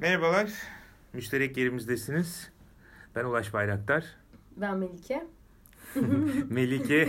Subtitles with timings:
[0.00, 0.50] Merhabalar,
[1.12, 2.50] müşterek yerimizdesiniz.
[3.16, 4.04] Ben Ulaş Bayraktar.
[4.56, 5.26] Ben Melike.
[6.50, 7.08] Melike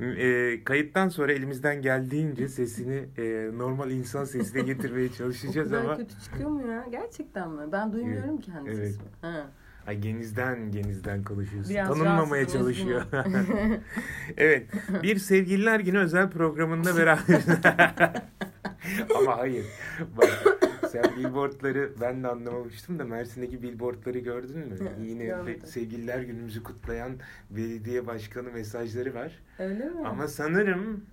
[0.00, 5.96] e, kayıttan sonra elimizden geldiğince sesini e, normal insan sesine getirmeye çalışacağız o kadar ama
[5.96, 6.86] kötü çıkıyor mu ya?
[6.90, 7.72] Gerçekten mi?
[7.72, 8.78] Ben duymuyorum ki kendi Evet.
[8.86, 9.08] sesimi.
[9.20, 9.46] Ha.
[9.86, 11.74] ay, genizden genizden konuşuyorsun.
[11.74, 13.02] Biraz Tanınmamaya çalışıyor.
[14.36, 14.68] evet,
[15.02, 17.42] bir sevgililer günü özel programında beraber.
[19.18, 19.64] ama hayır.
[20.16, 20.51] Bak,
[20.92, 24.76] sen billboardları ben de anlamamıştım da Mersin'deki billboardları gördün mü?
[25.00, 25.66] Yine Görmedim.
[25.66, 27.12] sevgililer günümüzü kutlayan
[27.50, 29.38] belediye başkanı mesajları var.
[29.58, 30.06] Öyle mi?
[30.06, 31.04] Ama sanırım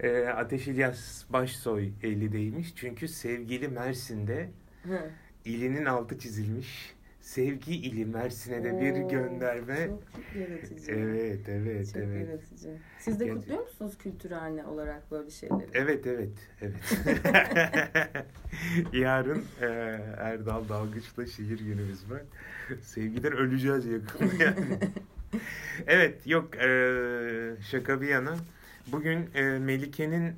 [0.00, 2.72] e, Ateş İlyas Başsoy elideymiş.
[2.76, 4.48] Çünkü sevgili Mersin'de
[4.82, 5.10] Hı.
[5.44, 6.94] ilinin altı çizilmiş.
[7.30, 9.86] Sevgi ili Mersin'e de bir Oo, gönderme.
[9.86, 10.92] Çok yaratıcı.
[10.92, 12.28] Evet, evet, Çok evet.
[12.28, 12.76] yaratıcı.
[12.98, 15.66] Siz de Gerçek- kutluyor musunuz kültürhane olarak böyle şeyleri?
[15.74, 16.74] Evet, evet, evet.
[18.92, 19.66] Yarın e,
[20.18, 22.22] Erdal Dalgıç'la şiir günümüz var.
[22.82, 24.78] Sevgiden öleceğiz yakın yani.
[25.86, 26.68] evet, yok e,
[27.70, 28.36] şaka bir yana.
[28.86, 30.34] Bugün e, Melike'nin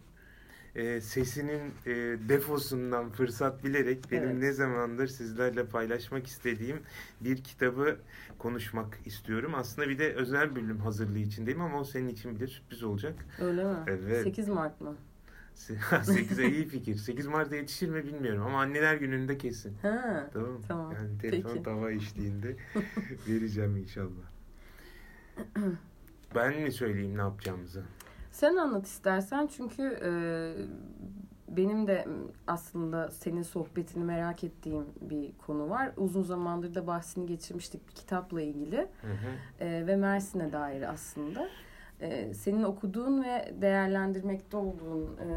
[0.77, 1.91] e, sesinin e,
[2.29, 4.39] defosundan fırsat bilerek benim Evet.
[4.39, 6.81] ne zamandır sizlerle paylaşmak istediğim
[7.21, 7.97] bir kitabı
[8.39, 9.53] konuşmak istiyorum.
[9.55, 13.15] Aslında bir de özel bölüm hazırlığı içindeyim ama o senin için bile sürpriz olacak.
[13.41, 13.77] Öyle mi?
[13.87, 14.23] Evet.
[14.23, 14.97] 8 Mart mı?
[15.57, 16.95] 8'e iyi fikir.
[16.95, 19.75] 8 Mart'ta yetişir mi bilmiyorum ama anneler gününde kesin.
[19.83, 20.31] Ha.
[20.33, 20.61] Tamam?
[20.69, 20.93] Tamam.
[20.93, 21.63] Yani telefon Peki.
[21.63, 22.57] tava işliğinde
[23.29, 24.33] vereceğim inşallah.
[26.35, 27.83] Ben mi söyleyeyim ne yapacağımızı?
[28.33, 30.11] Sen anlat istersen çünkü e,
[31.57, 32.07] benim de
[32.47, 35.93] aslında senin sohbetini merak ettiğim bir konu var.
[35.97, 39.65] Uzun zamandır da bahsini geçirmiştik bir kitapla ilgili Hı hı.
[39.65, 41.49] e, ve Mersin'e dair aslında.
[42.01, 45.29] E, senin okuduğun ve değerlendirmekte olduğun e,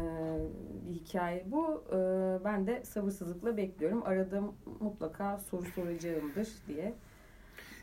[0.88, 1.84] bir hikaye bu.
[1.92, 1.98] E,
[2.44, 4.02] ben de sabırsızlıkla bekliyorum.
[4.04, 4.42] Arada
[4.80, 6.94] mutlaka soru soracağımdır diye.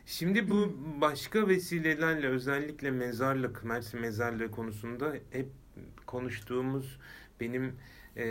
[0.06, 5.46] Şimdi bu başka vesilelerle özellikle mezarlık, Mersin mezarlığı konusunda hep
[6.06, 6.98] konuştuğumuz
[7.40, 7.72] benim
[8.16, 8.24] e,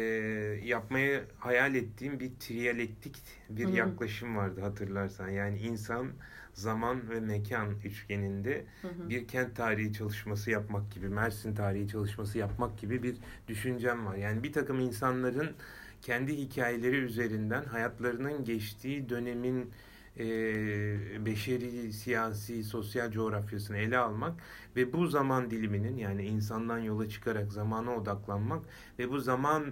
[0.63, 3.15] yapmaya hayal ettiğim bir triyalektik
[3.49, 3.75] bir Hı hı.
[3.75, 5.29] yaklaşım vardı hatırlarsan.
[5.29, 6.07] Yani insan,
[6.53, 9.09] zaman ve mekan üçgeninde Hı hı.
[9.09, 13.15] bir kent tarihi çalışması yapmak gibi, Mersin tarihi çalışması yapmak gibi bir
[13.47, 14.15] düşüncem var.
[14.15, 15.51] Yani bir takım insanların
[16.01, 19.71] kendi hikayeleri üzerinden hayatlarının geçtiği dönemin
[20.19, 20.25] e,
[21.25, 24.33] beşeri, siyasi, sosyal coğrafyasını ele almak
[24.75, 28.63] ve bu zaman diliminin yani insandan yola çıkarak zamana odaklanmak
[28.99, 29.65] ve bu zaman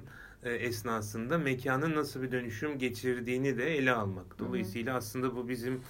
[0.43, 4.39] e, esnasında mekanın nasıl bir dönüşüm geçirdiğini de ele almak.
[4.39, 5.81] Dolayısıyla aslında bu bizim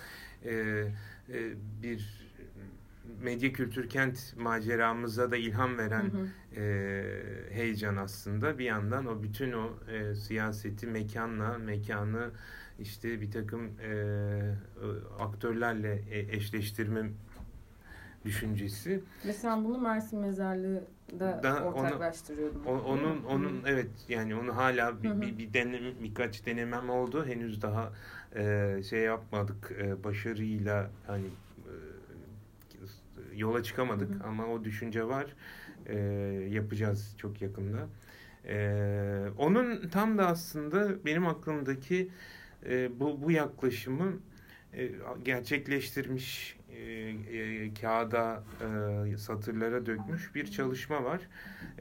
[0.45, 2.21] e, e, bir
[3.21, 6.61] medya kültür kent maceramıza da ilham veren Hı hı.
[6.61, 7.03] e,
[7.51, 8.59] heyecan aslında.
[8.59, 12.29] Bir yandan o bütün o e, siyaseti mekanla, mekanı
[12.81, 13.93] işte bir takım e,
[15.19, 17.09] aktörlerle e, eşleştirme
[18.25, 19.01] düşüncesi.
[19.25, 22.63] Ve sen bunu Mersin Mezarlığı'da Da- ortaklaştırıyordun.
[22.65, 25.21] O, onun onun evet yani onu hala bir, Hı hı.
[25.21, 27.25] bir, bir denem, birkaç denemem oldu.
[27.25, 27.91] Henüz daha
[28.35, 31.73] e, şey yapmadık e, başarıyla hani e,
[33.35, 34.27] yola çıkamadık Hı hı.
[34.27, 35.25] ama o düşünce var.
[35.85, 35.95] E,
[36.51, 37.87] yapacağız çok yakında.
[38.47, 42.09] E, onun tam da aslında benim aklımdaki
[42.65, 44.19] e, bu bu yaklaşımı
[44.73, 44.91] e,
[45.23, 48.43] gerçekleştirmiş e, e, kağıda
[49.13, 51.21] e, satırlara dökmüş bir çalışma var.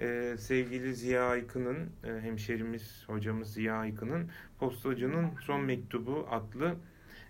[0.01, 6.75] E, sevgili Ziya Aykın'ın e, hemşerimiz hocamız Ziya Aykın'ın Postacının Son Mektubu adlı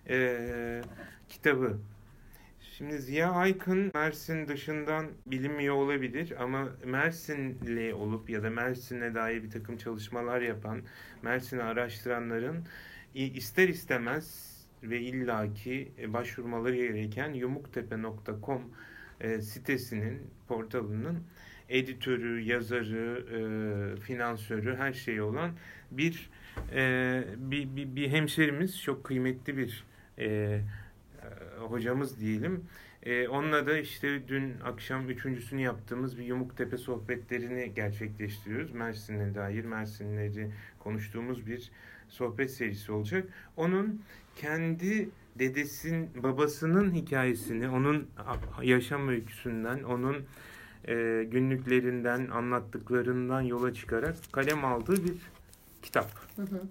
[0.09, 0.81] e,
[1.29, 1.77] kitabı.
[2.77, 9.51] Şimdi Ziya Aykın Mersin dışından bilinmiyor olabilir ama Mersinli olup ya da Mersin'e dair bir
[9.51, 10.81] takım çalışmalar yapan,
[11.21, 12.65] Mersin'i araştıranların
[13.15, 14.51] ister istemez
[14.83, 18.61] ve illaki e, başvurmaları gereken yumuktepe.com
[19.21, 21.23] e, sitesinin, portalının
[21.69, 25.51] editörü, yazarı, e, finansörü her şeyi olan
[25.91, 26.29] bir,
[27.37, 29.85] bir, bir, bir hemşerimiz, çok kıymetli bir
[31.59, 32.65] hocamız diyelim.
[33.03, 38.71] E, onunla da işte dün akşam üçüncüsünü yaptığımız bir Yumuktepe sohbetlerini gerçekleştiriyoruz.
[38.71, 41.71] Mersin'e dair, Mersinleri konuştuğumuz bir
[42.11, 43.27] sohbet serisi olacak.
[43.57, 44.01] Onun
[44.35, 45.09] kendi
[45.39, 48.07] dedesin, babasının hikayesini, onun
[48.61, 50.15] yaşam öyküsünden, onun
[50.87, 55.13] e, günlüklerinden, anlattıklarından yola çıkarak kalem aldığı bir
[55.81, 56.11] kitap.
[56.35, 56.61] Hı hı.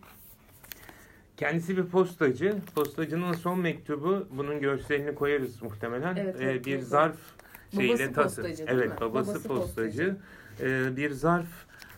[1.36, 2.56] Kendisi bir postacı.
[2.74, 6.16] Postacının son mektubu, bunun görselini koyarız muhtemelen.
[6.16, 6.84] Evet, E, evet, bir evet.
[6.84, 7.16] zarf
[7.74, 10.16] şeyle Babası postacı Evet, babası, Babası postacı.
[10.60, 11.48] E, bir zarf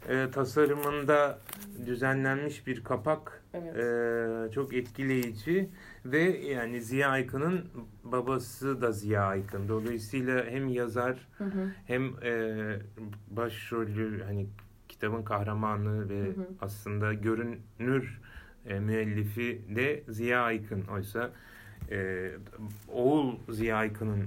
[0.09, 1.39] e, tasarımında
[1.87, 3.76] düzenlenmiş bir kapak Evet.
[3.76, 5.69] e, çok etkileyici
[6.05, 7.64] ve yani Ziya Aykın'ın
[8.05, 9.69] babası da Ziya Aykın.
[9.69, 11.73] Dolayısıyla hem yazar Hı hı.
[11.87, 12.76] hem e,
[13.31, 14.47] başrolü hani
[14.88, 16.47] kitabın kahramanı ve Hı hı.
[16.61, 18.20] aslında görünür
[18.67, 20.85] e, müellifi de Ziya Aykın.
[20.87, 21.31] Oysa
[21.91, 22.31] e,
[22.88, 24.25] oğul Ziya Aykın'ın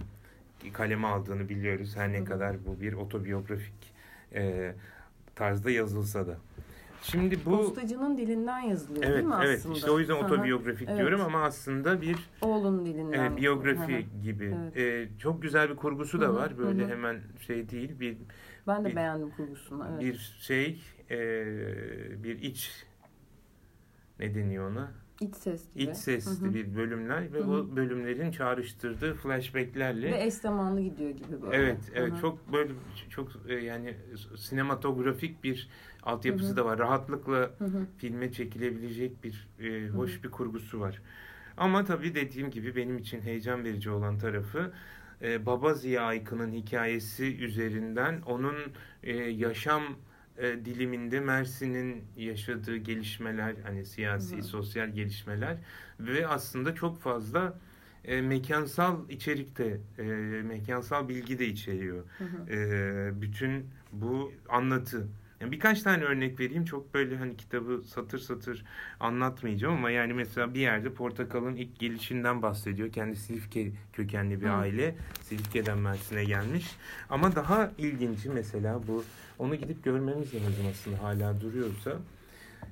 [0.73, 1.95] kaleme aldığını biliyoruz.
[1.95, 2.25] Her Hı ne hı.
[2.25, 3.93] kadar bu bir otobiyografik
[4.33, 4.73] e,
[5.35, 6.37] tarzda yazılsa da.
[7.11, 9.75] Şimdi bu Postacının dilinden yazılıyor evet değil mi evet aslında?
[9.75, 10.97] işte o yüzden otobiyografik Evet.
[10.99, 13.19] diyorum ama aslında bir Oğlun dilinden.
[13.19, 14.21] Evet, biyografi hı.
[14.23, 14.55] gibi.
[14.63, 14.77] Evet.
[14.77, 16.57] Ee, çok güzel bir kurgusu da Hı hı, var.
[16.57, 16.89] Böyle hı hı.
[16.91, 17.99] hemen şey değil.
[17.99, 18.17] Bir
[18.67, 19.87] Ben de Bir- beğendim kurgusunu.
[19.91, 20.01] Evet.
[20.01, 20.81] bir şey,
[21.11, 21.17] e,
[22.23, 22.85] bir iç
[24.19, 24.91] ne deniyor ona?
[25.21, 25.83] İç ses gibi.
[25.83, 26.53] İç sesli Hı hı.
[26.53, 27.51] bir bölümler ve Hı hı.
[27.51, 30.11] o bölümlerin çağrıştırdığı flashbacklerle.
[30.11, 31.57] Ve eş zamanlı gidiyor gibi böyle.
[31.57, 32.21] Evet, evet Hı hı.
[32.21, 32.71] çok böyle
[33.09, 33.93] çok e, yani
[34.37, 35.69] sinematografik bir
[36.03, 36.57] altyapısı Hı hı.
[36.57, 36.79] da var.
[36.79, 37.85] Rahatlıkla Hı hı.
[37.97, 40.23] filme çekilebilecek bir e, hoş Hı hı.
[40.23, 41.01] bir kurgusu var.
[41.57, 44.71] Ama tabii dediğim gibi benim için heyecan verici olan tarafı
[45.21, 48.55] e, Baba Ziya Aykın'ın hikayesi üzerinden onun
[49.03, 49.83] e, yaşam
[50.37, 55.57] e, diliminde Mersin'in yaşadığı gelişmeler, hani siyasi, Hı sosyal gelişmeler
[55.99, 57.59] ve aslında çok fazla
[58.05, 60.03] e, mekansal içerikte, e,
[60.43, 62.03] mekansal bilgi de içeriyor.
[62.17, 62.53] Hı hı.
[62.53, 65.07] E, bütün bu anlatı.
[65.41, 66.65] Yani birkaç tane örnek vereyim.
[66.65, 68.65] Çok böyle hani kitabı satır satır
[68.99, 72.91] anlatmayacağım ama yani mesela bir yerde Portakal'ın ilk gelişinden bahsediyor.
[72.91, 74.51] Kendi Silifke kökenli bir Hı.
[74.51, 74.95] aile.
[75.21, 76.75] Silifke'den Mersin'e gelmiş.
[77.09, 79.03] Ama daha ilginci mesela bu
[79.39, 81.97] onu gidip görmemiz lazım aslında hala duruyorsa.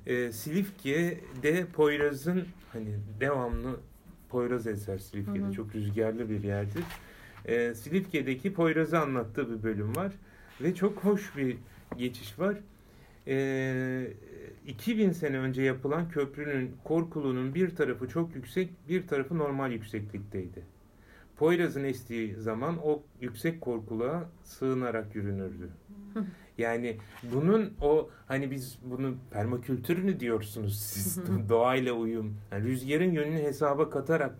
[0.06, 2.88] E, Silifke'de Poyraz'ın hani
[3.20, 3.80] devamlı
[4.28, 5.38] Poyraz eser Silifke'de.
[5.38, 5.52] Hı hı.
[5.52, 6.84] Çok rüzgarlı bir yerdir.
[7.44, 10.12] E, Silifke'deki Poyraz'ı anlattığı bir bölüm var.
[10.60, 11.56] Ve çok hoş bir
[11.96, 12.56] geçiş var.
[13.26, 14.06] E,
[14.66, 20.62] 2000 sene önce yapılan köprünün korkuluğunun bir tarafı çok yüksek, bir tarafı normal yükseklikteydi.
[21.36, 25.70] Poyraz'ın estiği zaman o yüksek korkuluğa sığınarak yürünürdü.
[26.58, 26.96] Yani
[27.32, 32.36] bunun o hani biz bunu permakültür mü diyorsunuz siz doğayla uyum.
[32.52, 34.34] Yani rüzgarın yönünü hesaba katarak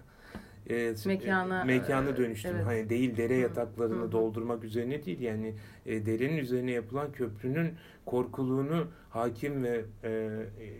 [0.70, 2.56] e, Mekana, e, mekanı e, dönüştürme.
[2.56, 2.66] evet.
[2.66, 5.54] Hani değil dere yataklarını doldurmak üzerine değil yani
[5.86, 7.74] e, derenin üzerine yapılan köprünün
[8.06, 10.72] korkuluğunu hakim ve e, e,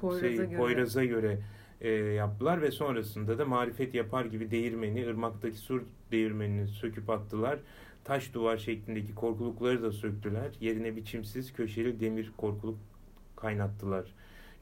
[0.00, 0.56] Poyraz'a şey, göre.
[0.56, 1.38] Poyraz'a göre
[1.80, 5.82] e, yaptılar ve sonrasında da marifet yapar gibi değirmeni, ırmaktaki sur
[6.12, 7.58] değirmenini söküp attılar.
[8.06, 10.50] Taş duvar şeklindeki korkulukları da söktüler.
[10.60, 12.78] Yerine biçimsiz köşeli demir korkuluk
[13.36, 14.14] kaynattılar.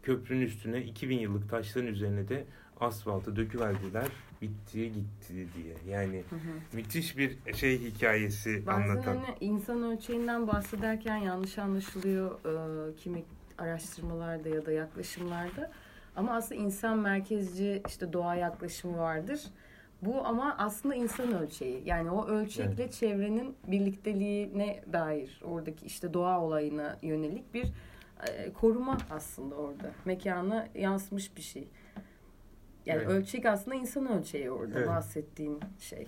[0.02, 2.44] Köprünün üstüne 2000 yıllık taşların üzerine de
[2.80, 4.06] asfaltı döküverdiler.
[4.42, 5.94] Bitti gitti diye.
[5.96, 6.76] Yani Hı hı.
[6.76, 9.16] müthiş bir şey hikayesi Bazen anlatan.
[9.16, 12.30] hani insan ölçeğinden bahsederken yanlış anlaşılıyor
[12.92, 13.22] e, kimi
[13.58, 15.70] araştırmalarda ya da yaklaşımlarda.
[16.16, 19.40] Ama aslında insan merkezci işte doğa yaklaşımı vardır.
[20.04, 21.82] Bu ama aslında insan ölçeği.
[21.86, 27.72] Yani o ölçekle çevrenin birlikteliğine dair oradaki işte doğa olayına yönelik bir
[28.28, 29.90] e, koruma aslında orada.
[30.04, 31.68] Mekana yansımış bir şey.
[32.86, 33.08] Yani Evet.
[33.08, 34.88] ölçek aslında insan ölçeği orada Evet.
[34.88, 36.06] bahsettiğin şey.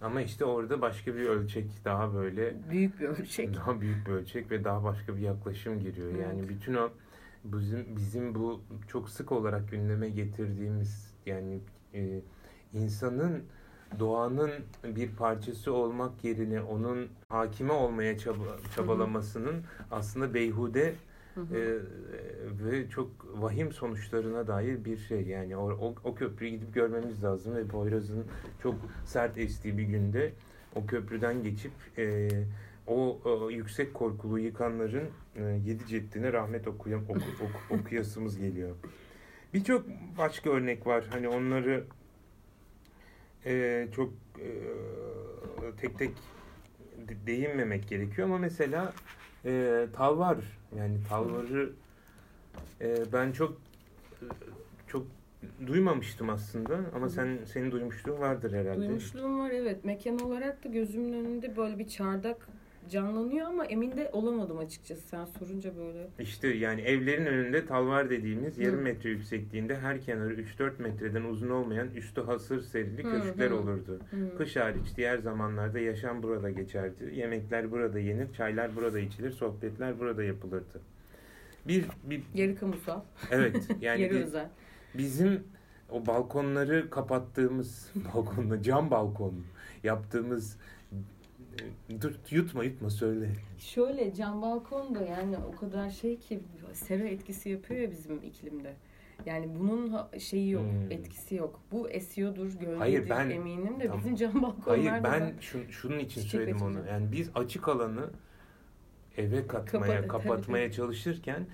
[0.00, 3.54] Ama işte orada başka bir ölçek daha böyle Büyük bir ölçek.
[3.56, 6.10] daha büyük bir ölçek ve daha başka bir yaklaşım giriyor.
[6.14, 6.20] Evet.
[6.26, 6.90] Yani bütün o
[7.44, 11.60] bizim bizim bu çok sık olarak gündeme getirdiğimiz yani
[11.94, 12.20] e,
[12.74, 13.42] insanın
[13.98, 14.50] doğanın
[14.84, 18.44] bir parçası olmak yerine onun hakime olmaya çaba,
[18.76, 20.94] çabalamasının aslında beyhude
[21.34, 21.56] Hı hı.
[21.56, 21.78] e,
[22.64, 23.10] ve çok
[23.42, 25.22] vahim sonuçlarına dair bir şey.
[25.22, 28.24] Yani o, o, o köprüyü gidip görmemiz lazım ve Poyraz'ın
[28.62, 28.74] çok
[29.04, 30.32] sert estiği bir günde
[30.74, 32.28] o köprüden geçip e,
[32.86, 38.76] o, o yüksek korkulu yıkanların e, yedi ceddine rahmet okuyam, oku, oku- okuyasımız geliyor.
[39.54, 39.84] Birçok
[40.18, 41.04] başka örnek var.
[41.10, 41.84] Hani onları
[43.46, 44.48] e, çok e,
[45.80, 46.10] tek tek
[47.08, 48.92] de- değinmemek gerekiyor ama mesela
[49.44, 50.36] e, Talvar
[50.78, 51.72] yani Talvar'ı
[52.80, 53.52] e, ben çok
[54.22, 54.26] e,
[54.86, 55.06] çok
[55.66, 58.78] duymamıştım aslında ama sen senin duymuşluğun vardır herhalde.
[58.80, 59.84] Duymuşluğum var evet.
[59.84, 62.48] Mekan olarak da gözümün önünde böyle bir çardak
[62.90, 65.02] canlanıyor ama emin de olamadım açıkçası.
[65.08, 66.08] Sen sorunca böyle.
[66.18, 68.62] İşte yani evlerin önünde talvar dediğimiz Hı.
[68.62, 73.56] yarım metre yüksekliğinde her kenarı 3-4 metreden uzun olmayan üstü hasır serili Hı, köşkler hı.
[73.56, 74.00] olurdu.
[74.10, 74.36] Hı.
[74.38, 77.12] Kış hariç diğer zamanlarda yaşam burada geçerdi.
[77.14, 80.80] Yemekler burada yenir, çaylar burada içilir, sohbetler burada yapılırdı.
[81.68, 84.48] Bir, bir Yarı kamusal, evet yani yarı bir- özel.
[84.94, 85.44] bizim
[85.90, 89.34] o balkonları kapattığımız balkonla cam balkon
[89.84, 90.56] yaptığımız
[92.00, 93.30] dur yutma yutma söyle.
[93.58, 96.40] Şöyle cam balkon da yani o kadar şey ki
[96.72, 98.74] sera etkisi yapıyor ya bizim iklimde.
[99.26, 100.90] Yani bunun şeyi yok, hmm.
[100.90, 101.60] etkisi yok.
[101.72, 103.98] Bu esiyordur, gölgedir Hayır, ben, eminim de tamam.
[103.98, 106.86] bizim cam balkonlarda Hayır ben şun, şunun için söyledim onu.
[106.88, 108.10] Yani biz açık alanı
[109.16, 111.46] eve katmaya, Kapat, kapatmaya tabii, çalışırken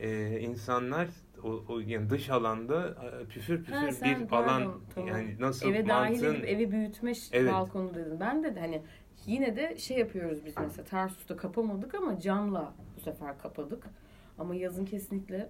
[0.00, 1.08] e, insanlar
[1.44, 5.08] o, o yani dış alanda e, püfür püfür ha, sen, bir pardon, alan tamam.
[5.08, 6.24] yani nasıl eve mantığın...
[6.24, 7.52] dahil edip evi büyütme evet.
[7.52, 8.16] balkonu dedim.
[8.20, 8.82] Ben de hani
[9.26, 13.84] yine de şey yapıyoruz biz mesela Tarsus'ta kapamadık ama camla bu sefer kapadık.
[14.38, 15.48] Ama yazın kesinlikle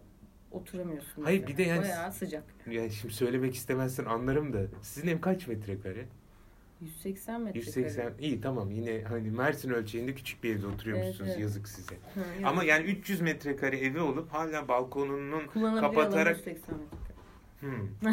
[0.50, 1.22] oturamıyorsun.
[1.22, 1.58] Hayır mesela.
[1.58, 2.44] bir de yani bayağı sıcak.
[2.70, 6.06] Yani şimdi söylemek istemezsin anlarım da sizin ev kaç metrekare?
[6.80, 7.66] 180 metrekare.
[7.66, 11.40] 180 iyi tamam yine hani Mersin ölçeğinde küçük bir evde oturuyormuşsunuz evet, evet.
[11.40, 11.94] yazık size.
[12.14, 15.46] Ha, Ama yani 300 metrekare evi olup hala balkonunun
[15.80, 17.03] kapatarak 180 metrekare.
[17.60, 17.88] Hmm.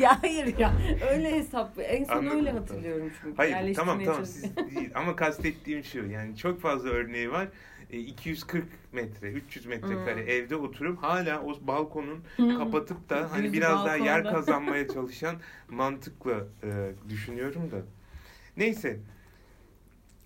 [0.00, 0.72] ya hayır ya
[1.10, 2.38] öyle hesap en son Anladım.
[2.38, 3.36] öyle hatırlıyorum çünkü.
[3.36, 7.48] Hayır tamam tamam siz değil ama kastettiğim şu yani çok fazla örneği var
[7.90, 10.28] 240 e, metre, 300 metrekare hmm.
[10.28, 12.58] evde oturup hala o balkonun hmm.
[12.58, 15.36] kapatıp da hani biraz daha yer kazanmaya çalışan
[15.68, 17.76] mantıkla e, düşünüyorum da.
[18.56, 19.00] Neyse.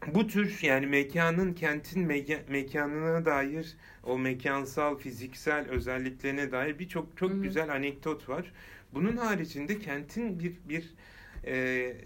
[0.06, 7.30] Bu tür yani mekanın kentin me- mekanına dair o mekansal fiziksel özelliklerine dair birçok çok
[7.30, 7.42] hmm.
[7.42, 8.52] güzel anekdot var.
[8.94, 10.94] Bunun haricinde kentin bir bir
[11.46, 11.96] e,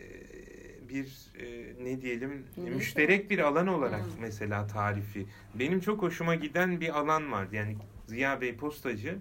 [0.88, 1.06] bir
[1.40, 2.70] e, ne diyelim Neyse.
[2.70, 4.20] müşterek bir alan olarak Hı.
[4.20, 5.26] mesela tarifi.
[5.54, 7.46] Benim çok hoşuma giden bir alan var.
[7.52, 9.18] Yani Ziya Bey postacı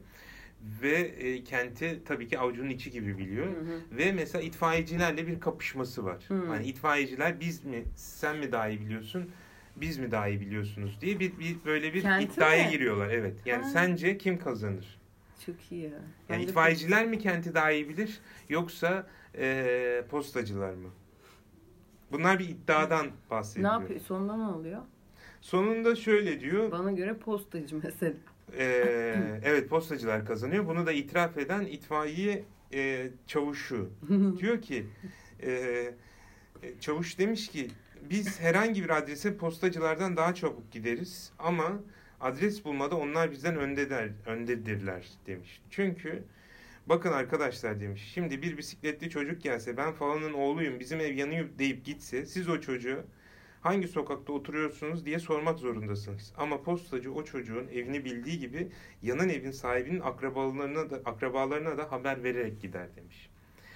[0.82, 3.46] ve e, kenti tabii ki avucunun içi gibi biliyor.
[3.48, 3.98] Hı hı.
[3.98, 6.24] Ve mesela itfaiyecilerle bir kapışması var.
[6.28, 6.48] Hı.
[6.48, 9.32] Hani itfaiyeciler biz mi sen mi daha iyi biliyorsun?
[9.76, 12.72] Biz mi daha iyi biliyorsunuz diye bir, bir böyle bir Kenti iddiaya mi?
[12.72, 13.10] giriyorlar.
[13.10, 13.36] Evet.
[13.46, 13.70] Yani ha.
[13.70, 15.00] sence kim kazanır?
[15.46, 16.02] Çok iyi ya.
[16.30, 20.90] Yani itfaiyeciler mi kenti daha iyi bilir yoksa e, postacılar mı?
[22.12, 23.70] Bunlar bir iddiadan bahsediyor.
[23.70, 24.00] Ne yapıyor?
[24.00, 24.82] Sonunda ne oluyor?
[25.42, 26.72] Sonunda şöyle diyor.
[26.72, 28.14] Bana göre postacı mesela.
[28.58, 28.66] E,
[29.44, 30.68] evet postacılar kazanıyor.
[30.68, 32.44] Bunu da itiraf eden itfaiye
[32.74, 33.90] e, çavuşu.
[34.40, 34.86] diyor ki
[35.44, 35.94] e, e,
[36.80, 37.68] çavuş demiş ki
[38.10, 41.80] biz herhangi bir adrese postacılardan daha çabuk gideriz ama
[42.22, 45.62] adres bulmada onlar bizden öndeler, öndedirler demiş.
[45.70, 46.24] Çünkü
[46.86, 48.12] Bakın arkadaşlar demiş.
[48.14, 52.62] Şimdi bir bisikletli çocuk gelse ben falanın oğluyum bizim ev yanıyor deyip gitse siz o
[52.62, 53.04] çocuğu
[53.62, 56.34] hangi sokakta oturuyorsunuz diye sormak zorundasınız.
[56.38, 58.68] Ama postacı o çocuğun evini bildiği gibi
[59.02, 63.30] yanın evin sahibinin akrabalarına da akrabalarına da haber vererek gider demiş.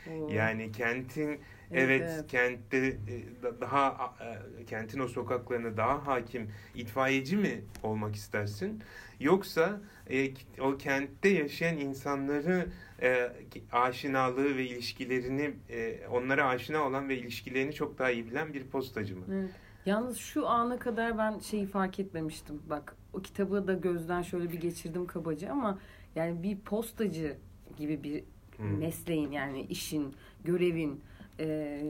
[0.08, 0.30] Oo.
[0.30, 1.40] Yani kentin
[1.72, 4.14] Evet, evet, kentte e, daha
[4.60, 8.84] e, kentin o sokaklarına daha hakim itfaiyeci mi olmak istersin?
[9.20, 12.68] Yoksa e, o kentte yaşayan insanları
[13.02, 13.32] e,
[13.72, 19.16] aşinalığı ve ilişkilerini e, onlara aşina olan ve ilişkilerini çok daha iyi bilen bir postacı
[19.16, 19.26] mı?
[19.34, 19.50] Evet.
[19.86, 22.62] Yalnız şu ana kadar ben şeyi fark etmemiştim.
[22.70, 25.80] Bak o kitabı da gözden şöyle bir geçirdim kabaca ama
[26.16, 27.38] yani bir postacı
[27.78, 28.24] gibi bir
[28.58, 28.78] hmm.
[28.78, 31.02] mesleğin yani işin, görevin
[31.40, 31.82] e,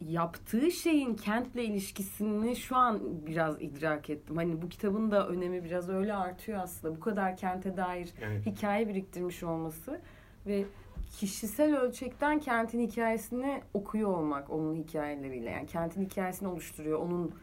[0.00, 4.36] yaptığı şeyin kentle ilişkisini şu an biraz idrak ettim.
[4.36, 6.96] Hani bu kitabın da önemi biraz öyle artıyor aslında.
[6.96, 8.46] Bu kadar kente dair evet.
[8.46, 10.00] hikaye biriktirmiş olması
[10.46, 10.64] ve
[11.10, 15.50] kişisel ölçekten kentin hikayesini okuyor olmak onun hikayeleriyle.
[15.50, 16.98] Yani kentin hikayesini oluşturuyor.
[16.98, 17.34] Onun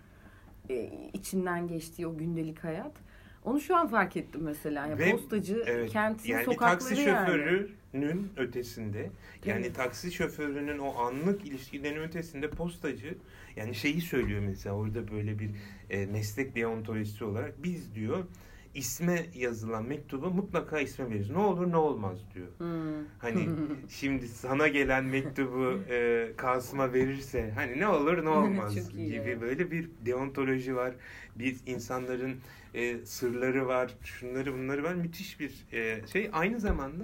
[0.70, 2.92] e, içinden geçtiği o gündelik hayat.
[3.46, 4.88] Onu şu an fark ettim mesela.
[4.88, 8.26] Yani Ve, postacı evet, kentin yani sokakları taksi şoförü yani.
[8.38, 9.10] ötesinde
[9.46, 9.76] yani evet.
[9.76, 13.18] taksi şoförünün o anlık ilişkilerin ötesinde postacı
[13.56, 15.50] yani şeyi söylüyor mesela orada böyle bir
[15.90, 18.26] e, meslek deontolojisi olarak biz diyor
[18.76, 21.30] isme yazılan mektubu mutlaka isme veririz.
[21.30, 22.48] Ne olur ne olmaz diyor.
[22.58, 23.06] Hmm.
[23.20, 23.50] Hani
[23.90, 29.90] şimdi sana gelen mektubu e, Kasım'a verirse hani ne olur ne olmaz gibi böyle bir
[30.06, 30.94] deontoloji var.
[31.36, 32.38] Bir insanların
[32.74, 34.94] e, sırları var, şunları bunları var.
[34.94, 36.30] Müthiş bir e, şey.
[36.34, 37.04] Aynı zamanda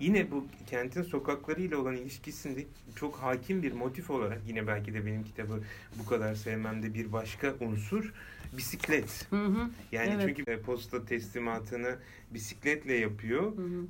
[0.00, 2.64] yine bu kentin sokaklarıyla olan ilişkisinde
[2.96, 5.60] çok hakim bir motif olarak yine belki de benim kitabı
[5.98, 8.12] bu kadar sevmemde bir başka unsur
[8.52, 9.26] bisiklet.
[9.30, 9.70] Hı hı.
[9.92, 10.36] Yani evet.
[10.36, 11.96] çünkü posta teslimatını
[12.30, 13.56] bisikletle yapıyor.
[13.56, 13.86] Hı hı.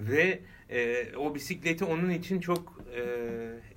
[0.00, 0.40] Ve
[0.70, 3.02] e, o bisikleti onun için çok e,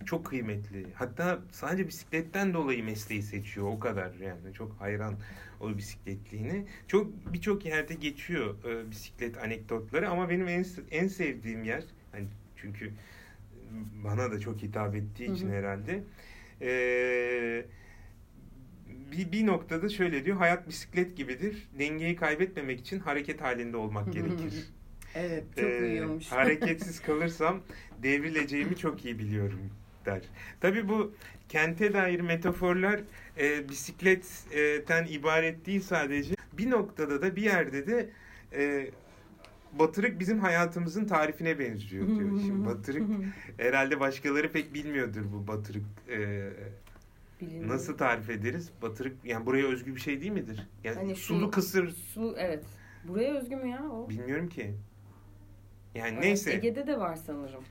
[0.06, 0.86] çok kıymetli.
[0.94, 5.16] Hatta sadece bisikletten dolayı mesleği seçiyor o kadar yani çok hayran
[5.62, 6.66] o bisikletliğine.
[6.88, 12.25] Çok birçok yerde geçiyor e, bisiklet anekdotları ama benim en en sevdiğim yer hani
[12.56, 12.92] çünkü
[14.04, 15.56] bana da çok hitap ettiği için hı hı.
[15.56, 16.04] herhalde.
[16.62, 17.66] Eee
[19.12, 20.38] bir, bir noktada şöyle diyor.
[20.38, 21.68] Hayat bisiklet gibidir.
[21.80, 24.53] Dengeyi kaybetmemek için hareket halinde olmak gerekir.
[25.15, 26.27] evet çok ee, uyuyormuş.
[26.32, 27.62] hareketsiz kalırsam
[28.03, 29.70] devrileceğimi çok iyi biliyorum
[30.06, 30.22] der.
[30.62, 31.13] Tabii bu
[31.50, 33.00] kente dair metaforlar
[33.38, 36.36] e, bisikletten ibaret değil sadece.
[36.53, 38.10] Bir noktada da bir yerde de
[38.53, 38.91] e,
[39.80, 42.39] Batırık bizim hayatımızın tarifine benziyor diyor.
[42.46, 43.10] Şimdi Batırık
[43.58, 45.84] herhalde başkaları pek bilmiyordur bu Batırık.
[46.10, 46.50] E,
[47.67, 48.71] nasıl tarif ederiz?
[48.81, 50.67] Batırık yani buraya özgü bir şey değil midir?
[50.83, 51.89] Yani hani sulu şu, kısır.
[51.89, 52.65] Su evet.
[53.03, 54.10] Buraya özgü mü ya o?
[54.10, 54.75] Bilmiyorum ki.
[55.95, 56.53] Yani evet, neyse.
[56.53, 57.63] Ege'de de var sanırım.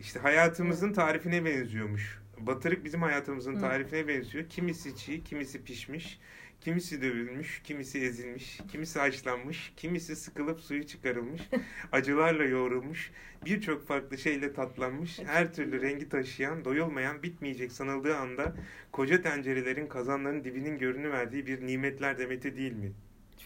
[0.00, 2.22] İşte hayatımızın tarifine benziyormuş.
[2.38, 4.48] Batırık bizim hayatımızın tarifine benziyor.
[4.48, 6.18] Kimisi çiğ, kimisi pişmiş,
[6.64, 11.42] kimisi dövülmüş, kimisi ezilmiş, kimisi haşlanmış, kimisi sıkılıp suyu çıkarılmış,
[11.92, 13.10] acılarla yoğrulmuş,
[13.46, 18.56] birçok farklı şeyle tatlanmış, her türlü rengi taşıyan, doyulmayan, bitmeyecek sanıldığı anda
[18.92, 22.92] koca tencerelerin kazanların dibinin görünü verdiği bir nimetler demeti değil mi?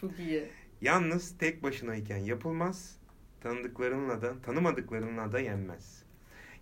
[0.01, 0.43] Çok iyi.
[0.81, 2.97] Yalnız tek başınayken yapılmaz,
[3.41, 6.03] tanıdıklarınla da, tanımadıklarınla da yenmez.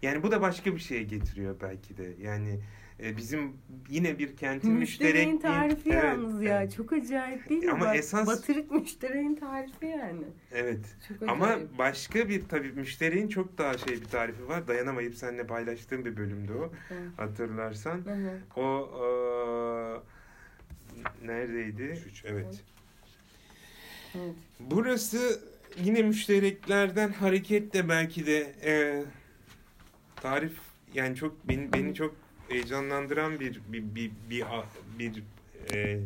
[0.01, 2.13] Yani bu da başka bir şeye getiriyor belki de.
[2.21, 2.59] Yani
[3.03, 3.57] e, bizim
[3.89, 5.39] yine bir kentin müşterek bir...
[5.39, 6.61] tarifi evet, yalnız ya.
[6.61, 6.75] Evet.
[6.75, 7.71] Çok acayip değil mi?
[7.71, 8.27] Ama Bak, esas...
[8.27, 10.23] Batırık müştereğin tarifi yani.
[10.51, 10.85] Evet.
[11.07, 14.67] Çok Ama başka bir tabii müştereğin çok daha şey bir tarifi var.
[14.67, 16.63] Dayanamayıp seninle paylaştığım bir bölümde o.
[16.63, 16.95] Hı.
[17.17, 17.97] Hatırlarsan.
[17.97, 18.59] Hı.
[18.59, 20.03] O, o
[21.25, 22.01] neredeydi?
[22.07, 22.63] Üç, evet.
[24.15, 24.35] evet.
[24.59, 25.39] Burası
[25.83, 29.03] yine müştereklerden hareketle belki de e,
[30.15, 30.53] tarif
[30.93, 34.43] yani çok beni beni çok heyecanlandıran bir bir bir bir,
[34.99, 35.23] bir,
[35.73, 35.99] e,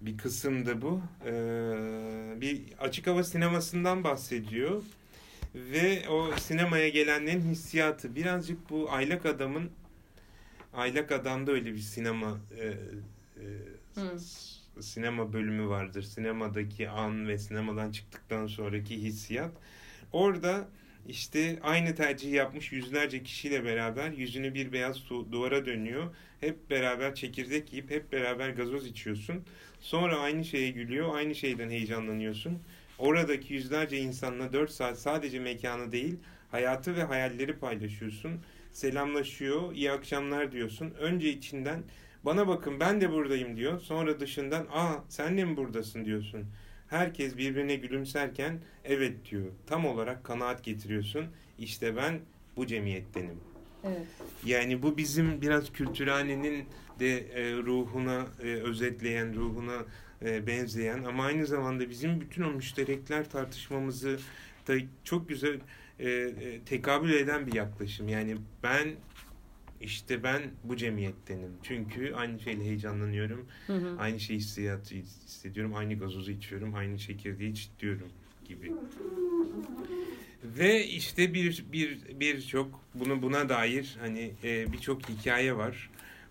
[0.00, 1.02] bir kısımda bu.
[1.26, 1.32] E,
[2.40, 4.82] bir açık hava sinemasından bahsediyor
[5.54, 9.70] ve o sinemaya gelenlerin hissiyatı birazcık bu Aylak Adam'ın
[10.74, 14.18] Aylak Adam'da öyle bir sinema e, e,
[14.80, 16.02] sinema bölümü vardır.
[16.02, 19.52] Sinemadaki an ve sinemadan çıktıktan sonraki hissiyat.
[20.12, 20.68] Orada
[21.08, 26.14] işte aynı tercihi yapmış yüzlerce kişiyle beraber yüzünü bir beyaz duvara dönüyor.
[26.40, 29.44] Hep beraber çekirdek yiyip hep beraber gazoz içiyorsun.
[29.80, 32.58] Sonra aynı şeye gülüyor, aynı şeyden heyecanlanıyorsun.
[32.98, 36.16] Oradaki yüzlerce insanla 4 saat sadece mekanı değil,
[36.50, 38.32] hayatı ve hayalleri paylaşıyorsun.
[38.72, 40.94] Selamlaşıyor, iyi akşamlar diyorsun.
[40.98, 41.82] Önce içinden
[42.24, 43.80] bana bakın ben de buradayım diyor.
[43.80, 46.46] Sonra dışından aa sen de mi buradasın diyorsun.
[46.90, 49.46] Herkes birbirine gülümserken evet diyor.
[49.66, 51.24] Tam olarak kanaat getiriyorsun.
[51.58, 52.20] İşte ben
[52.56, 53.40] bu cemiyettenim.
[53.84, 54.06] Evet.
[54.44, 56.64] Yani bu bizim biraz kültürhanenin
[57.00, 59.84] de e, ruhuna e, özetleyen, ruhuna
[60.24, 64.18] e, benzeyen ama aynı zamanda bizim bütün o müşterekler tartışmamızı
[64.68, 64.74] da
[65.04, 65.60] çok güzel
[65.98, 68.08] e, e, tekabül eden bir yaklaşım.
[68.08, 68.88] Yani ben
[69.80, 71.50] işte ben bu cemiyettenim.
[71.62, 73.46] Çünkü aynı şeyle heyecanlanıyorum.
[73.66, 73.96] Hı hı.
[73.98, 75.74] Aynı şey hissiyatı hissediyorum.
[75.74, 76.74] Aynı gazozu içiyorum.
[76.74, 78.08] Aynı çekirdeği çitliyorum
[78.44, 78.72] gibi.
[80.44, 85.90] Ve işte bir bir bir çok bunu buna dair hani e, birçok hikaye var.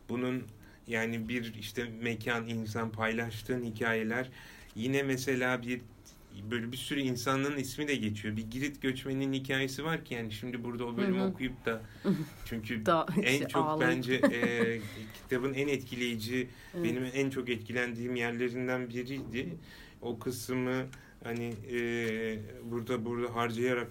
[0.10, 0.44] Bunun
[0.88, 4.30] yani bir işte mekan insan paylaştığın hikayeler
[4.76, 5.82] yine mesela bir
[6.52, 8.38] böyle bir sürü insanların ismi de geçiyor.
[8.38, 11.28] Bir Girit göçmeninin hikayesi var ki yani şimdi burada o bölümü Hı-hı.
[11.28, 11.82] okuyup da
[12.46, 13.98] çünkü da, en çok ağlayıp.
[13.98, 14.80] bence e,
[15.14, 16.86] kitabın en etkileyici evet.
[16.86, 19.58] benim en çok etkilendiğim yerlerinden biriydi.
[20.02, 20.86] O kısmı
[21.24, 21.80] hani e,
[22.72, 23.90] burada burada harcayarak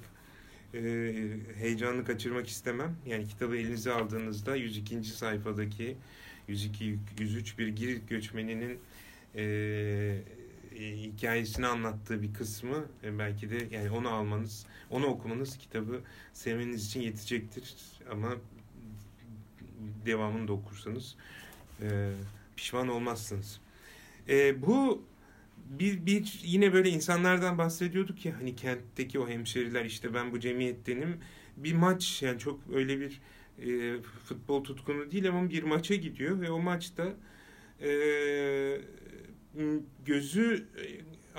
[0.75, 0.81] e,
[1.55, 2.97] heyecanını kaçırmak istemem.
[3.07, 5.05] Yani kitabı elinize aldığınızda 102.
[5.05, 5.97] sayfadaki
[6.49, 8.79] 102 103 bir Girit göçmeninin
[9.35, 9.45] e,
[10.75, 16.01] e, hikayesini anlattığı bir kısmı e, belki de yani onu almanız, onu okumanız kitabı
[16.33, 17.75] sevmeniz için yetecektir.
[18.11, 18.35] Ama
[20.07, 21.17] devamını da okursanız
[21.83, 22.13] e,
[22.57, 23.61] pişman olmazsınız.
[24.29, 25.03] E, bu
[25.71, 31.21] bir, bir yine böyle insanlardan bahsediyorduk ya hani kentteki o hemşeriler işte ben bu cemiyettenim
[31.57, 33.21] bir maç yani çok öyle bir
[33.63, 37.15] e, futbol tutkunu değil ama bir maça gidiyor ve o maçta
[37.81, 37.89] e,
[40.07, 40.85] gözü e,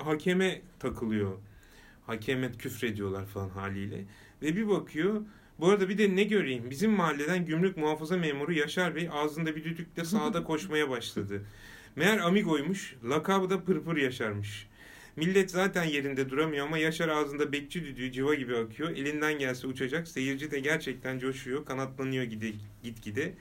[0.02, 1.32] hakeme takılıyor.
[2.06, 4.04] Hakeme küfrediyorlar falan haliyle.
[4.42, 5.22] Ve bir bakıyor
[5.60, 6.70] bu arada bir de ne göreyim?
[6.70, 11.44] Bizim mahalleden gümrük muhafaza memuru Yaşar Bey ağzında bir düdükle sahada koşmaya başladı.
[11.96, 14.66] Meğer amigoymuş, lakabı da Pırpır Yaşar'mış.
[15.16, 18.90] Millet zaten yerinde duramıyor ama Yaşar ağzında bekçi düdüğü civa gibi akıyor.
[18.90, 20.08] Elinden gelse uçacak.
[20.08, 22.52] Seyirci de gerçekten coşuyor, kanatlanıyor gide,
[22.82, 23.34] gitgide.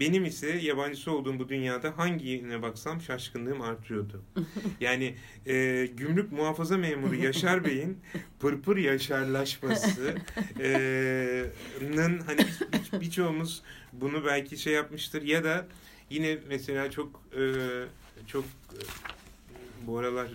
[0.00, 4.22] Benim ise yabancısı olduğum bu dünyada hangine baksam şaşkınlığım artıyordu.
[4.80, 5.14] Yani
[5.46, 7.98] e, gümrük muhafaza memuru Yaşar Bey'in
[8.40, 10.18] pırpır yaşarlaşmasının
[10.60, 11.44] e,
[12.26, 12.46] hani
[13.00, 15.66] birçoğumuz bunu belki şey yapmıştır ya da
[16.10, 17.42] yine mesela çok e,
[18.26, 18.80] çok e,
[19.86, 20.28] bu aralar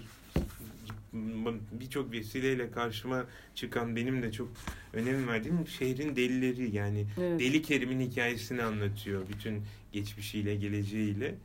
[1.71, 4.47] birçok vesileyle karşıma çıkan benim de çok
[4.93, 7.39] önem verdiğim şehrin delileri yani evet.
[7.39, 11.35] Deli Kerim'in hikayesini anlatıyor bütün geçmişiyle geleceğiyle.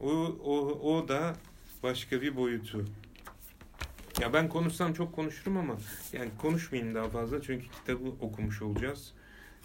[0.00, 0.10] O,
[0.44, 0.56] o,
[0.94, 1.36] o da
[1.82, 2.84] başka bir boyutu.
[4.20, 5.76] Ya ben konuşsam çok konuşurum ama
[6.12, 9.12] yani konuşmayayım daha fazla çünkü kitabı okumuş olacağız.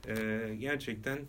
[0.07, 1.19] Ee, gerçekten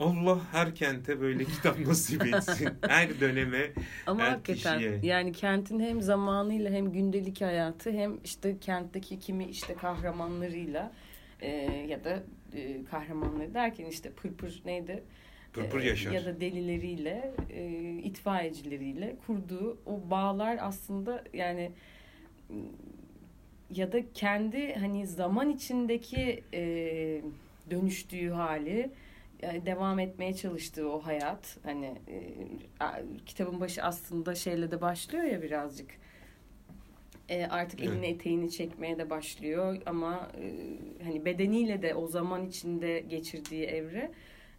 [0.00, 2.68] Allah her kente böyle kitap nasip etsin.
[2.88, 3.70] her döneme,
[4.06, 5.00] Ama her hakikaten kişiye.
[5.02, 10.92] yani kentin hem zamanıyla hem gündelik hayatı hem işte kentteki kimi işte kahramanlarıyla
[11.40, 11.48] e,
[11.88, 12.22] ya da
[12.54, 15.02] e, kahramanları derken işte pırpır neydi?
[15.52, 16.12] Pırpır yaşar.
[16.12, 21.70] Ya da delileriyle, e, itfaiyecileriyle kurduğu o bağlar aslında yani
[23.74, 26.62] ya da kendi hani zaman içindeki e,
[27.70, 28.90] dönüştüğü hali
[29.42, 32.34] devam etmeye çalıştığı o hayat hani e,
[33.26, 35.90] kitabın başı aslında şeyle de başlıyor ya birazcık
[37.28, 37.92] e, artık evet.
[37.92, 40.52] elini eteğini çekmeye de başlıyor ama e,
[41.04, 44.10] hani bedeniyle de o zaman içinde geçirdiği evre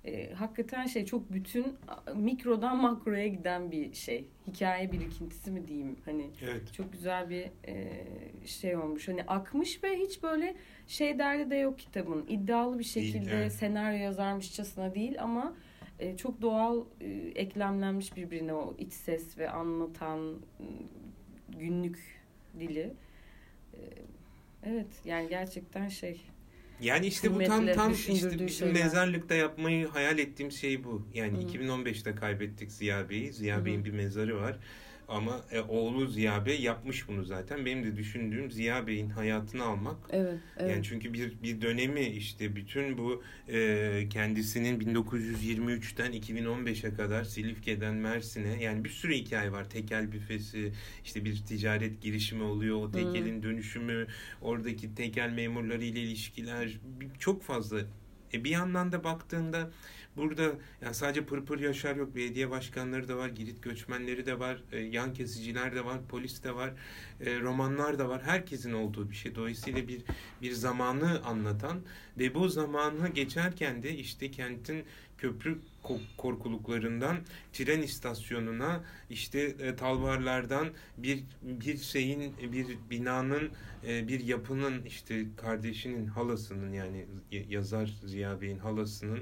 [0.05, 1.77] e, hakikaten şey çok bütün
[2.15, 4.25] mikrodan makroya giden bir şey.
[4.47, 6.73] Hikaye birikintisi mi diyeyim hani evet.
[6.73, 8.03] çok güzel bir e,
[8.45, 9.07] şey olmuş.
[9.07, 10.55] Hani akmış ve hiç böyle
[10.87, 12.25] şey derdi de yok kitabın.
[12.29, 13.53] İddialı bir şekilde değil, evet.
[13.53, 15.53] senaryo yazarmışçasına değil ama
[15.99, 20.35] e, çok doğal e, eklemlenmiş birbirine o iç ses ve anlatan
[21.59, 21.99] günlük
[22.59, 22.93] dili.
[23.73, 23.79] E,
[24.63, 26.21] evet yani gerçekten şey
[26.81, 28.73] yani işte bu tam tam işte bizim şeyler.
[28.73, 31.07] mezarlıkta yapmayı hayal ettiğim şey bu.
[31.13, 31.41] Yani Hı.
[31.41, 33.33] 2015'te kaybettik Ziya Bey'i.
[33.33, 34.57] Ziya Bey'in bir mezarı var.
[35.11, 37.65] Ama e, oğlu Ziya Bey yapmış bunu zaten.
[37.65, 39.97] Benim de düşündüğüm Ziya Bey'in hayatını almak.
[40.09, 40.71] Evet, evet.
[40.71, 48.63] Yani çünkü bir bir dönemi işte bütün bu e, kendisinin 1923'ten 2015'e kadar Silifke'den Mersin'e
[48.63, 49.69] yani bir sürü hikaye var.
[49.69, 50.71] Tekel büfesi,
[51.03, 52.77] işte bir ticaret girişimi oluyor.
[52.77, 53.43] O tekelin hmm.
[53.43, 54.07] dönüşümü,
[54.41, 56.79] oradaki tekel memurları ile ilişkiler
[57.19, 57.79] çok fazla.
[58.33, 59.71] E bir yandan da baktığında
[60.17, 62.15] Burada yani sadece Pırpır Yaşar yok.
[62.15, 63.29] Belediye başkanları da var.
[63.29, 64.63] Girit göçmenleri de var.
[64.71, 65.97] E, yan kesiciler de var.
[66.09, 66.73] Polis de var.
[67.21, 68.21] E, romanlar da var.
[68.23, 69.35] Herkesin olduğu bir şey.
[69.35, 70.01] Dolayısıyla bir
[70.41, 71.81] bir zamanı anlatan
[72.19, 74.85] ve bu zamanı geçerken de işte kentin
[75.17, 75.59] köprü
[76.17, 77.17] korkuluklarından
[77.53, 83.49] tren istasyonuna işte e, talvarlardan bir bir şeyin bir binanın
[83.87, 87.05] e, bir yapının işte kardeşinin halasının yani
[87.49, 89.19] yazar Ziya Bey'in halasının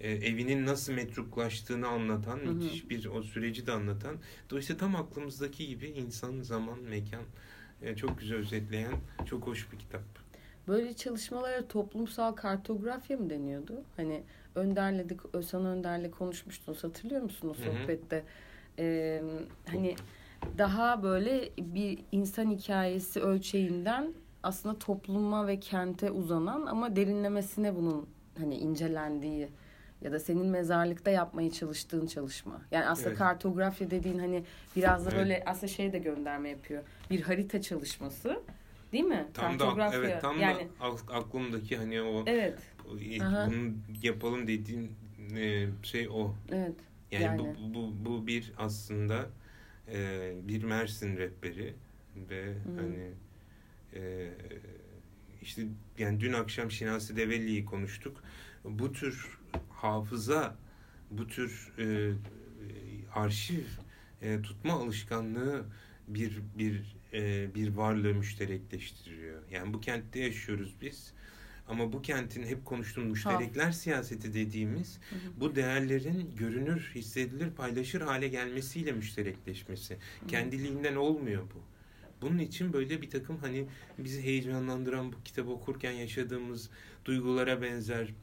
[0.00, 2.52] e, evinin nasıl metruklaştığını anlatan, hı hı.
[2.52, 4.16] müthiş bir o süreci de anlatan.
[4.50, 7.22] Dolayısıyla tam aklımızdaki gibi insan, zaman, mekan
[7.82, 8.94] e, çok güzel özetleyen
[9.26, 10.02] çok hoş bir kitap.
[10.68, 13.82] Böyle çalışmalara toplumsal kartografya mı deniyordu?
[13.96, 14.22] Hani
[14.54, 18.24] Önder'le Özhan Önder'le konuşmuştunuz hatırlıyor musun o sohbette?
[18.78, 19.22] Ee,
[19.66, 19.96] hani
[20.58, 28.06] daha böyle bir insan hikayesi ölçeğinden aslında topluma ve kente uzanan ama derinlemesine bunun
[28.38, 29.48] hani incelendiği
[30.02, 32.62] ya da senin mezarlıkta yapmaya çalıştığın çalışma.
[32.70, 33.18] Yani aslında evet.
[33.18, 34.44] kartografya dediğin hani
[34.76, 35.20] biraz da evet.
[35.20, 36.82] böyle aslında şey de gönderme yapıyor.
[37.10, 38.42] Bir harita çalışması.
[38.92, 39.26] Değil mi?
[39.34, 42.58] Tam da evet tam yani, da aklımdaki hani o Evet.
[42.90, 44.92] bunu yapalım dediğin
[45.36, 46.34] e, şey o.
[46.52, 46.74] Evet.
[47.10, 47.38] Yani, yani.
[47.38, 49.26] Bu, bu bu bir aslında
[49.92, 51.74] e, bir Mersin rehberi
[52.30, 52.52] ve Hı.
[52.76, 53.10] hani
[53.94, 54.28] e,
[55.42, 55.62] işte
[55.98, 58.22] yani dün akşam Şinasi Develi'yi konuştuk.
[58.64, 59.37] Bu tür
[59.82, 60.56] hafıza,
[61.10, 62.12] bu tür e,
[63.14, 63.64] arşiv
[64.22, 65.64] e, tutma alışkanlığı
[66.08, 69.42] bir bir e, bir varlığı müşterekleştiriyor.
[69.50, 71.12] Yani bu kentte yaşıyoruz biz.
[71.68, 73.72] Ama bu kentin hep konuştuğum müşterekler ha.
[73.72, 75.40] siyaseti dediğimiz hı hı.
[75.40, 79.94] bu değerlerin görünür, hissedilir, paylaşır hale gelmesiyle müşterekleşmesi.
[79.94, 80.26] Hı.
[80.26, 81.62] Kendiliğinden olmuyor bu.
[82.22, 83.66] Bunun için böyle bir takım hani
[83.98, 86.70] bizi heyecanlandıran bu kitabı okurken yaşadığımız
[87.04, 88.14] duygulara benzer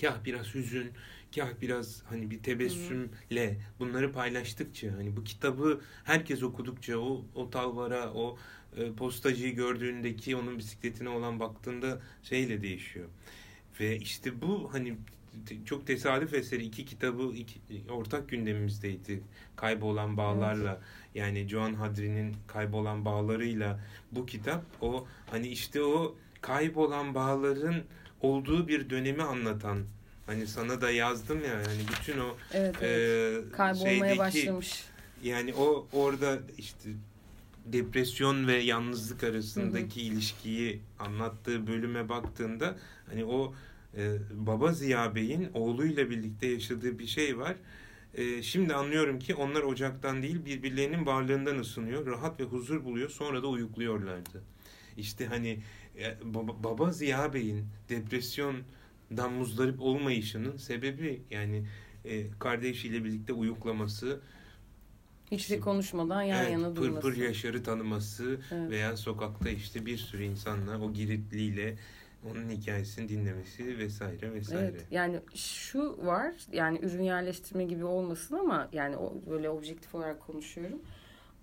[0.00, 0.90] kah biraz hüzün,
[1.34, 8.12] kah biraz hani bir tebessümle bunları paylaştıkça hani bu kitabı herkes okudukça o o talvara
[8.12, 8.38] o
[8.76, 13.08] e, postacıyı gördüğündeki onun bisikletine olan baktığında şeyle değişiyor.
[13.80, 14.96] Ve işte bu hani
[15.64, 19.22] çok tesadüf eseri iki kitabı iki, ortak gündemimizdeydi.
[19.56, 20.82] Kaybolan bağlarla evet.
[21.14, 23.80] yani Joan Hadri'nin kaybolan bağlarıyla
[24.12, 27.84] bu kitap o hani işte o kaybolan bağların
[28.22, 29.78] olduğu bir dönemi anlatan
[30.26, 33.44] hani sana da yazdım ya yani bütün o evet, evet.
[33.44, 34.84] E, kaybolmaya şeydeki, başlamış.
[35.22, 36.90] Yani o orada işte
[37.66, 40.12] depresyon ve yalnızlık arasındaki hı hı.
[40.12, 42.76] ilişkiyi anlattığı bölüme baktığında
[43.10, 43.54] hani o
[43.96, 47.56] e, baba Ziya Bey'in oğluyla birlikte yaşadığı bir şey var.
[48.14, 53.42] E, şimdi anlıyorum ki onlar ocaktan değil birbirlerinin varlığından ısınıyor, rahat ve huzur buluyor, sonra
[53.42, 54.42] da uyukluyorlardı.
[54.96, 55.58] İşte hani
[55.98, 61.66] e, baba, baba Ziya Bey'in depresyondan muzdarip olmayışının sebebi yani
[62.04, 64.20] e, kardeşiyle birlikte uyuklaması,
[65.30, 67.00] hiç işte, konuşmadan yan evet, yana durması.
[67.00, 68.70] Pır pır Yaşar'ı tanıması evet.
[68.70, 71.78] veya sokakta işte bir sürü insanla o giritliyle
[72.30, 74.66] onun hikayesini dinlemesi vesaire vesaire.
[74.66, 80.20] Evet, yani şu var yani ürün yerleştirme gibi olmasın ama yani o böyle objektif olarak
[80.20, 80.78] konuşuyorum.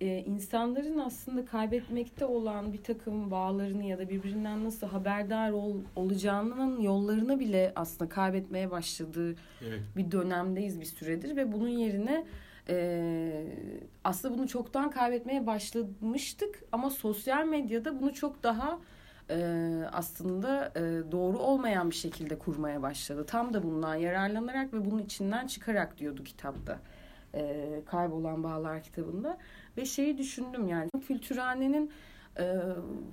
[0.00, 6.80] Ee, insanların aslında kaybetmekte olan bir takım bağlarını ya da birbirinden nasıl haberdar ol, olacağının
[6.80, 9.30] yollarını bile aslında kaybetmeye başladığı
[9.66, 9.80] evet.
[9.96, 12.24] bir dönemdeyiz bir süredir ve bunun yerine
[12.68, 13.46] e,
[14.04, 18.78] aslında bunu çoktan kaybetmeye başlamıştık ama sosyal medyada bunu çok daha
[19.30, 19.36] e,
[19.92, 23.26] aslında e, doğru olmayan bir şekilde kurmaya başladı.
[23.26, 26.78] Tam da bundan yararlanarak ve bunun içinden çıkarak diyordu kitapta.
[27.34, 29.38] E, Kaybolan Bağlar kitabında.
[29.76, 31.90] Ve şeyi düşündüm yani kültürhanenin
[32.38, 32.58] e,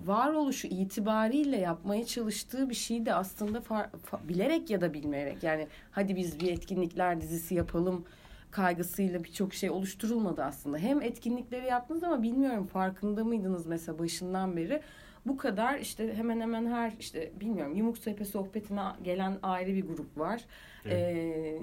[0.06, 5.68] varoluşu itibariyle yapmaya çalıştığı bir şey de aslında far, fa, bilerek ya da bilmeyerek yani
[5.92, 8.06] hadi biz bir etkinlikler dizisi yapalım
[8.52, 10.78] kaygısıyla birçok şey oluşturulmadı aslında.
[10.78, 14.82] Hem etkinlikleri yaptınız ama bilmiyorum farkında mıydınız mesela başından beri
[15.26, 20.18] bu kadar işte hemen hemen her işte bilmiyorum Yumuk Sepe sohbetine gelen ayrı bir grup
[20.18, 20.46] var.
[20.86, 21.16] Evet.
[21.16, 21.60] Ee,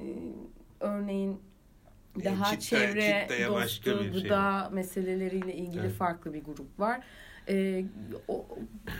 [0.80, 1.40] örneğin
[2.24, 4.74] daha çitte, çevre dostu şey gıda şey.
[4.74, 5.92] meseleleriyle ilgili evet.
[5.92, 7.00] farklı bir grup var.
[7.48, 7.84] Ee,
[8.28, 8.46] o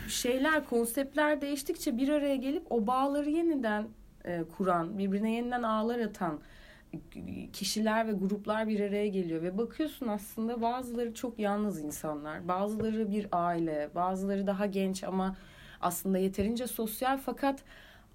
[0.09, 3.89] şeyler konseptler değiştikçe bir araya gelip o bağları yeniden
[4.25, 6.41] e, kuran birbirine yeniden ağlar atan
[7.53, 13.27] kişiler ve gruplar bir araya geliyor ve bakıyorsun aslında bazıları çok yalnız insanlar, bazıları bir
[13.33, 15.37] aile, bazıları daha genç ama
[15.81, 17.63] aslında yeterince sosyal fakat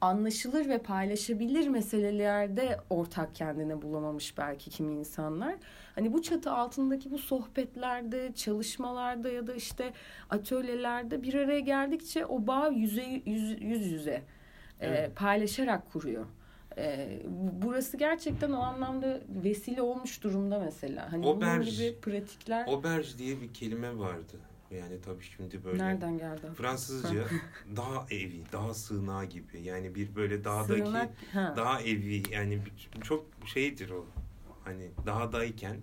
[0.01, 5.55] anlaşılır ve paylaşabilir meselelerde ortak kendine bulamamış belki kimi insanlar.
[5.95, 9.93] Hani bu çatı altındaki bu sohbetlerde, çalışmalarda ya da işte
[10.29, 14.23] atölyelerde bir araya geldikçe o bağ yüze, yüz, yüz yüze
[14.79, 15.09] evet.
[15.09, 16.25] e, paylaşarak kuruyor.
[16.77, 17.19] Ee,
[17.61, 21.11] burası gerçekten o anlamda vesile olmuş durumda mesela.
[21.11, 22.67] Hani Oberj, bunun gibi pratikler.
[22.67, 24.37] Oberj diye bir kelime vardı.
[24.71, 26.41] Yani tabii şimdi böyle Nereden geldi?
[26.55, 27.25] Fransızca
[27.75, 29.61] daha evi, daha sığınağı gibi.
[29.61, 32.59] Yani bir böyle dağdaki Sığınak, daha evi yani
[33.03, 34.05] çok şeydir o.
[34.63, 35.77] Hani dağdayken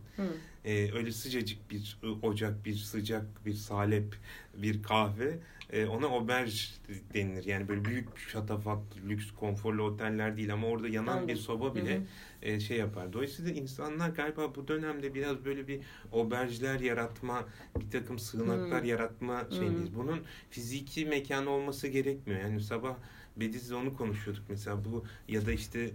[0.64, 4.16] e, öyle sıcacık bir ocak, bir sıcak bir salep,
[4.56, 5.38] bir kahve
[5.72, 6.74] e, ona oberj
[7.14, 7.44] denilir.
[7.44, 11.28] Yani böyle büyük şatafatlı, lüks, konforlu oteller değil ama orada yanan Anladım.
[11.28, 12.00] bir soba bile
[12.42, 13.12] E, şey yapar.
[13.12, 15.80] Dolayısıyla insanlar galiba bu dönemde biraz böyle bir
[16.12, 17.44] oberjler yaratma,
[17.80, 18.86] bir takım sığınaklar Hı.
[18.86, 19.94] yaratma şeyiniz.
[19.94, 20.18] Bunun
[20.50, 22.40] fiziki mekan olması gerekmiyor.
[22.40, 22.96] Yani sabah
[23.36, 25.90] Bediz'le onu konuşuyorduk mesela bu ya da işte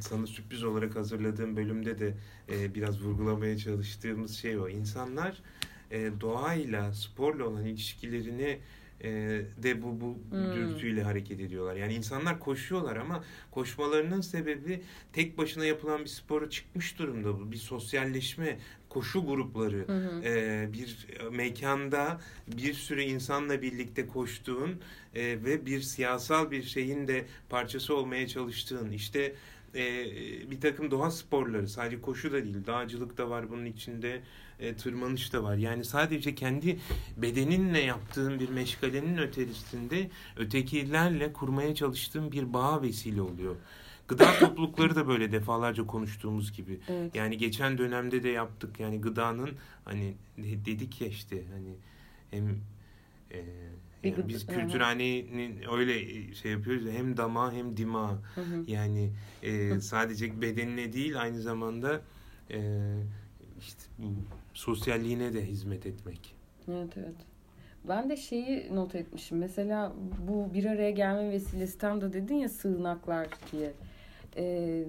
[0.00, 2.14] sana sürpriz olarak hazırladığım bölümde de
[2.52, 4.68] e, biraz vurgulamaya çalıştığımız şey o.
[4.68, 5.42] İnsanlar
[5.90, 8.58] e, doğayla, sporla olan ilişkilerini
[9.02, 9.10] e,
[9.62, 10.54] de bu bu hmm.
[10.54, 11.76] dürtüyle hareket ediyorlar.
[11.76, 17.52] Yani insanlar koşuyorlar ama koşmalarının sebebi tek başına yapılan bir spora çıkmış durumda bu.
[17.52, 20.22] Bir sosyalleşme, koşu grupları, hmm.
[20.24, 22.20] e, bir mekanda
[22.56, 24.80] bir sürü insanla birlikte koştuğun
[25.14, 29.34] e, ve bir siyasal bir şeyin de parçası olmaya çalıştığın işte
[29.74, 30.04] e,
[30.50, 34.20] bir takım doğa sporları sadece koşu da değil dağcılık da var bunun içinde
[34.62, 36.78] e, tırmanış da var yani sadece kendi
[37.16, 43.56] bedeninle yaptığın bir meşgalenin ötesinde ötekilerle kurmaya çalıştığın bir bağ vesile oluyor.
[44.08, 46.80] Gıda toplulukları da böyle defalarca konuştuğumuz gibi.
[46.88, 47.14] Evet.
[47.14, 48.80] Yani geçen dönemde de yaptık.
[48.80, 49.50] Yani gıdanın
[49.84, 51.74] hani dedik ya işte hani
[52.30, 52.48] hem
[53.30, 53.44] e,
[54.02, 58.64] yani biz kültürhanenin öyle şey yapıyoruz hem dama hem dima hı hı.
[58.66, 59.10] yani
[59.42, 62.02] e, sadece bedenine değil aynı zamanda
[62.50, 62.58] e,
[63.60, 64.14] işte bu
[64.54, 66.34] sosyalliğine de hizmet etmek.
[66.68, 67.16] Evet evet.
[67.88, 69.38] Ben de şeyi not etmişim.
[69.38, 69.92] Mesela
[70.28, 73.72] bu bir araya gelme vesilesi tam da dedin ya sığınaklar diye.
[74.36, 74.84] Ee,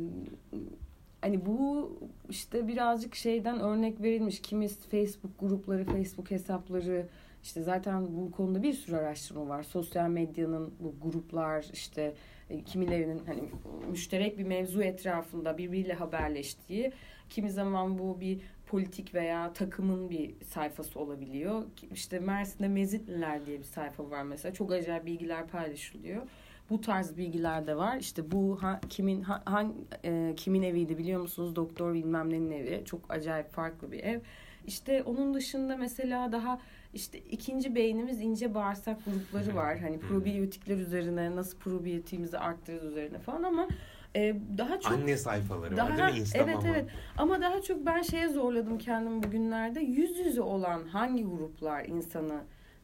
[1.22, 1.92] hani bu
[2.30, 4.42] işte birazcık şeyden örnek verilmiş.
[4.42, 7.08] Kimi Facebook grupları, Facebook hesapları,
[7.44, 9.64] işte zaten bu konuda bir sürü araştırma var.
[9.64, 12.14] Sosyal medyanın bu gruplar işte
[12.50, 13.44] e, kimilerinin hani
[13.92, 16.92] müşterek bir mevzu etrafında birbiriyle haberleştiği,
[17.30, 18.40] kimi zaman bu bir
[18.74, 21.64] politik veya takımın bir sayfası olabiliyor.
[21.94, 24.54] İşte Mersin'de Mezitliler diye bir sayfa var mesela.
[24.54, 26.22] Çok acayip bilgiler paylaşılıyor.
[26.70, 27.98] Bu tarz bilgiler de var.
[27.98, 31.56] İşte bu ha, kimin ha, hangi, e, kimin eviydi biliyor musunuz?
[31.56, 32.82] Doktor bilmem nenin evi.
[32.86, 34.20] Çok acayip farklı bir ev.
[34.68, 36.60] İşte onun dışında mesela daha
[36.94, 39.80] işte ikinci beynimiz ince bağırsak grupları var.
[39.80, 43.68] Hani probiyotikler üzerine nasıl probiyotiğimizi arttırırız üzerine falan ama
[44.16, 46.20] Ee, daha çok Anne sayfaları daha var değil mi?
[46.20, 46.86] Insta evet evet.
[47.18, 49.80] Ama daha çok ben şeye zorladım kendimi bugünlerde.
[49.80, 52.42] Yüz yüze olan hangi gruplar insanı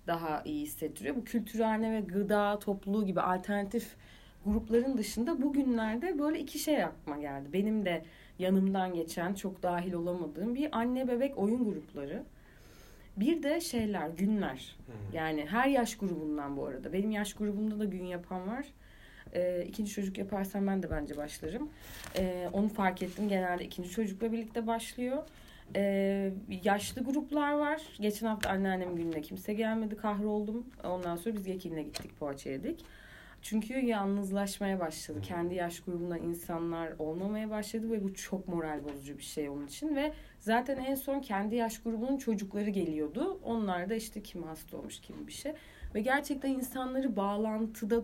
[0.07, 1.15] daha iyi hissettiriyor?
[1.15, 3.95] Bu kültürhane ve gıda topluluğu gibi alternatif
[4.45, 7.53] grupların dışında bugünlerde böyle iki şey aklıma geldi.
[7.53, 8.03] Benim de
[8.39, 12.23] yanımdan geçen çok dahil olamadığım bir anne bebek oyun grupları.
[13.17, 14.75] Bir de şeyler günler.
[15.13, 16.93] Yani her yaş grubundan bu arada.
[16.93, 18.65] Benim yaş grubumda da gün yapan var
[19.33, 21.69] ee, ikinci çocuk yaparsam ben de bence başlarım.
[22.17, 23.29] Ee, onu fark ettim.
[23.29, 25.23] Genelde ikinci çocukla birlikte başlıyor.
[25.75, 26.31] Ee,
[26.63, 27.81] yaşlı gruplar var.
[27.99, 29.97] Geçen hafta anneannem gününe kimse gelmedi.
[29.97, 30.65] Kahroldum.
[30.83, 32.85] Ondan sonra biz Yekin'le gittik poğaça yedik.
[33.41, 35.21] Çünkü yalnızlaşmaya başladı.
[35.21, 39.95] Kendi yaş grubunda insanlar olmamaya başladı ve bu çok moral bozucu bir şey onun için
[39.95, 43.39] ve zaten en son kendi yaş grubunun çocukları geliyordu.
[43.43, 45.53] Onlar da işte kim hasta olmuş kim bir şey
[45.95, 48.01] ve gerçekten insanları bağlantıda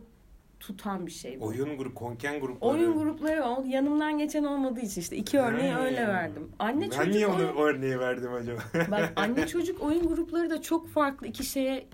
[0.67, 1.45] tutan bir şey bu.
[1.45, 2.71] Oyun grup, konken grupları.
[2.71, 5.85] Oyun grupları yanımdan geçen olmadığı için işte iki örneği Ha.
[5.85, 6.51] öyle verdim.
[6.59, 7.57] Anne ben çocuk niye onu oyun...
[7.57, 8.59] örneği verdim acaba?
[8.91, 11.87] Bak anne çocuk oyun grupları da çok farklı iki şeye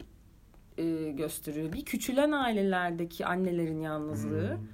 [0.78, 1.74] e, gösteriyor.
[1.74, 4.52] Bir küçülen ailelerdeki annelerin yalnızlığı.
[4.52, 4.68] Hmm.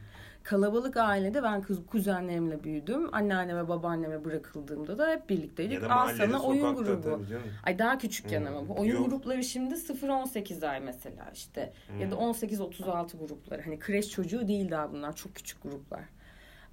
[0.47, 3.09] Kalabalık ailede ben kız kuzenlerimle büyüdüm.
[3.15, 5.83] Anneanneme babaanneme bırakıldığımda da hep birlikteydik.
[5.83, 7.21] Al sana oyun grubu.
[7.65, 8.47] Ay daha küçükken Hmm.
[8.47, 9.09] ama bu oyun Yok.
[9.09, 12.21] grupları şimdi 0-18 ay mesela işte ya da Hmm.
[12.23, 13.61] 18-36 grupları.
[13.61, 16.01] Hani kreş çocuğu değil daha bunlar çok küçük gruplar.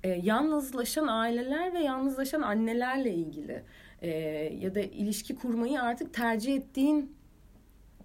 [0.04, 3.62] Ee, yalnızlaşan aileler ve yalnızlaşan annelerle ilgili
[4.02, 4.08] Ee,
[4.60, 7.16] ya da ilişki kurmayı artık tercih ettiğin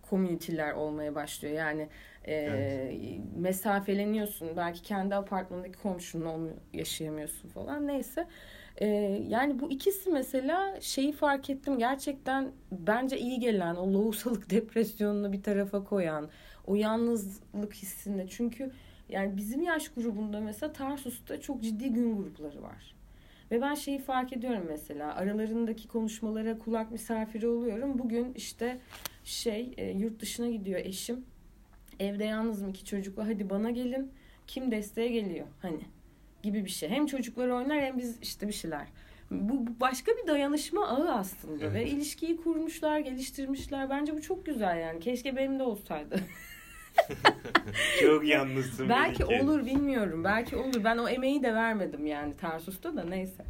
[0.10, 1.54] komüniteler olmaya başlıyor.
[1.56, 1.90] Yani
[2.30, 3.20] e, Evet.
[3.38, 4.50] mesafeleniyorsun.
[4.58, 7.88] Belki kendi apartmandaki komşunla onu yaşayamıyorsun falan.
[7.88, 8.28] Neyse.
[8.82, 8.86] Ee,
[9.28, 15.44] yani bu ikisi mesela şeyi fark ettim gerçekten bence iyi gelen o lohusalık depresyonunu bir
[15.44, 16.30] tarafa koyan
[16.68, 18.72] o yalnızlık hissinde çünkü
[19.10, 22.96] yani bizim yaş grubunda mesela Tarsus'ta çok ciddi gün grupları var.
[23.52, 28.00] Ve ben şeyi fark ediyorum mesela aralarındaki konuşmalara kulak misafiri oluyorum.
[28.00, 28.80] Bugün işte
[29.24, 31.26] şey e, yurt dışına gidiyor eşim.
[32.00, 34.12] Evde yalnızım iki çocukla hadi bana gelin.
[34.48, 35.82] Kim desteğe geliyor hani
[36.44, 36.90] gibi bir şey.
[36.90, 38.88] Hem çocuklar oynar hem biz işte bir şeyler.
[39.32, 41.74] Bu, bu başka bir dayanışma ağı aslında Evet.
[41.76, 43.90] ve ilişkiyi kurmuşlar, geliştirmişler.
[43.90, 45.00] Bence bu çok güzel yani.
[45.00, 46.20] Keşke benim de olsaydı.
[48.02, 48.90] Çok yalnızsın.
[48.90, 49.44] Belki Melike.
[49.44, 50.24] olur bilmiyorum.
[50.24, 50.84] Belki olur.
[50.84, 53.44] Ben o emeği de vermedim yani Tarsus'ta da neyse.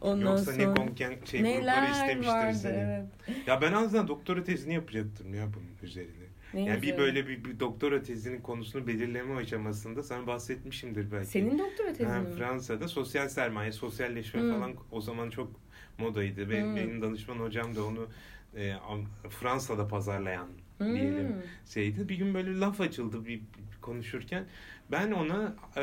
[0.00, 2.76] Ondan Yoksa ne sonra konken şey grupları neler istemiştir vardı seni.
[2.76, 3.04] evet.
[3.46, 6.23] Ya ben aslında doktora tezini yapacaktım ya bunun üzerine.
[6.54, 11.26] Ne yani bir böyle bir, bir doktora tezinin konusunu belirleme aşamasında sana bahsetmişimdir belki.
[11.30, 12.34] Senin doktora tezin Ha, mi?
[12.36, 14.50] Fransa'da sosyal sermaye, sosyalleşme Hmm.
[14.50, 15.60] falan o zaman çok
[15.98, 16.76] modaydı ve Hmm.
[16.76, 18.08] benim danışman hocam da onu
[18.56, 18.74] e,
[19.30, 20.94] Fransa'da pazarlayan Hmm.
[20.94, 21.36] diyelim
[21.66, 22.08] şeydi.
[22.08, 24.44] Bir gün böyle laf açıldı bir, bir konuşurken.
[24.90, 25.82] Ben ona e,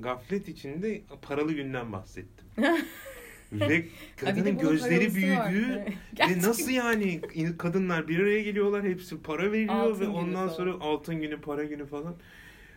[0.00, 2.46] gaflet içinde paralı günden bahsettim.
[3.60, 3.84] ve
[4.16, 5.84] kadının gözleri büyüdü.
[6.20, 7.20] Ve nasıl yani
[7.58, 10.48] kadınlar bir araya geliyorlar hepsi para veriyor Altın ve ondan falan.
[10.48, 12.14] sonra altın günü para günü falan.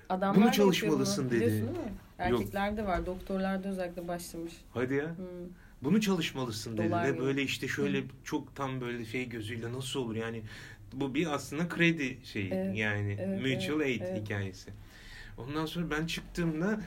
[0.10, 1.32] Adamlar Bunu çalışmalısın bunu.
[1.32, 1.46] dedi.
[1.46, 1.94] Biliyorsun değil mi?
[2.18, 3.06] Erkeklerde var.
[3.06, 4.54] Doktorlarda özellikle başlamış.
[4.74, 5.06] Hadi ya.
[5.18, 5.26] Hmm.
[5.82, 7.20] Bunu çalışmalısın dedi Dolar ve mı?
[7.20, 10.42] böyle işte şöyle çok tam böyle şey gözüyle nasıl olur yani
[10.94, 14.24] bu bir aslında kredi şeyi Evet, yani evet, mutual evet, aid evet.
[14.26, 14.72] hikayesi.
[15.38, 16.78] Ondan sonra ben çıktığımda "Vay,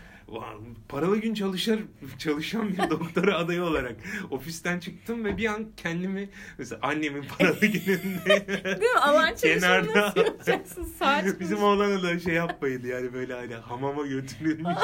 [0.88, 1.80] paralı gün çalışır
[2.18, 3.96] çalışan bir doktora adayı olarak
[4.30, 9.00] ofisten çıktım ve bir an kendimi mesela annemin paralı gününde Değil mi?
[9.00, 10.00] Alan Kenarda.
[10.00, 10.86] nasıl yapacaksın?
[11.40, 14.76] Bizim oğlana da şey yapmaydı yani böyle hani hamama götürülmüş.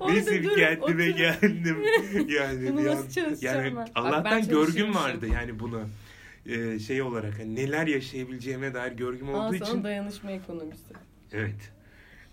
[0.00, 1.76] Orada Neyse durup kendime oturup- geldim.
[2.28, 3.76] Yani Bunu bir nasıl çalışacağım yani ben?
[3.76, 5.02] Bak Allah'tan ben görgüm çalışıyormuşum.
[5.04, 5.80] vardı yani buna.
[6.46, 9.84] Ee, şey olarak hani neler yaşayabileceğime dair görgüm olduğu sonra için.
[9.84, 10.92] dayanışma ekonomisi.
[11.32, 11.72] Evet.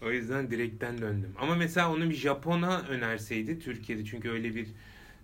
[0.02, 1.34] O yüzden direkten döndüm.
[1.40, 4.68] Ama mesela onu bir Japon'a önerseydi Türkiye'de çünkü öyle bir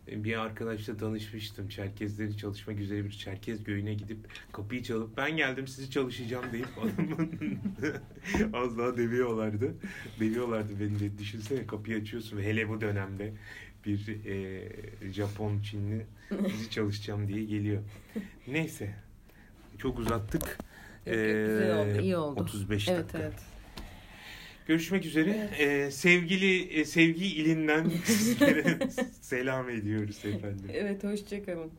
[0.08, 1.70] bir arkadaşla tanışmıştım.
[1.70, 4.18] Çerkezleri çalışmak üzere bir Çerkez köyüne gidip
[4.52, 7.32] kapıyı çalıp ben geldim sizi çalışacağım deyip adamın
[8.54, 9.74] az daha dövüyorlardı.
[10.20, 11.18] Dövüyorlardı beni de.
[11.18, 13.34] Düşünsene kapıyı açıyorsun hele bu dönemde
[13.86, 14.62] bir e,
[15.14, 16.06] Japon Çinli
[16.52, 17.82] sizi çalışacağım diye geliyor.
[18.48, 18.94] Neyse.
[19.78, 20.44] Çok uzattık.
[20.44, 21.16] Yok,
[21.48, 22.40] güzel oldu, Ee, iyi oldu.
[22.42, 23.20] 35 Evet dakika.
[23.20, 23.34] evet.
[24.65, 25.49] Görüşmek üzere.
[25.60, 28.78] Ee, sevgili e, sevgi ilinden sizlere
[29.21, 30.69] selam ediyoruz efendim.
[30.73, 31.71] Evet hoşçakalın.